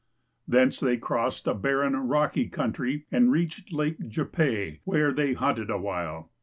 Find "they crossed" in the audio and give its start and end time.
0.79-1.45